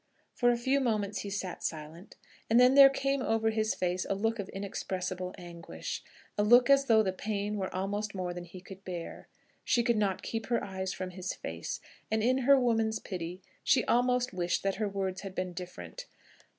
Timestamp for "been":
15.35-15.53